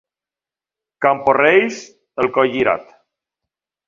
Camporrells, 1.05 1.81
el 2.23 2.31
coll 2.39 2.49
girat. 2.55 2.89